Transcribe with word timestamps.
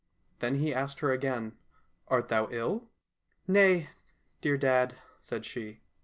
Then 0.39 0.55
he 0.55 0.73
asked 0.73 1.01
her 1.01 1.11
again," 1.11 1.59
Art 2.07 2.29
thou 2.29 2.47
ill?"—" 2.49 2.89
Nay, 3.47 3.89
dear 4.41 4.57
dad," 4.57 4.95
said 5.21 5.45
she. 5.45 5.81